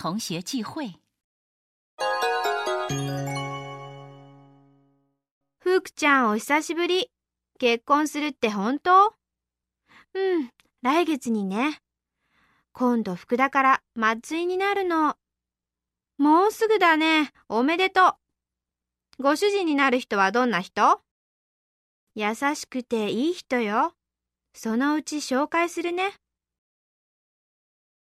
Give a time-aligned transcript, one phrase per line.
[0.00, 1.00] 同学聚会。
[5.58, 7.10] ふくちゃんお久しぶり。
[7.58, 9.12] 結婚するって本当？
[10.14, 10.50] うん、
[10.82, 11.80] 来月にね。
[12.72, 15.16] 今度福田から松井になるの。
[16.16, 17.32] もうすぐだね。
[17.48, 18.16] おめでと
[19.18, 19.22] う。
[19.24, 21.00] ご主人になる人はどんな人？
[22.14, 23.94] 優しくていい人よ。
[24.54, 26.12] そのうち紹介するね。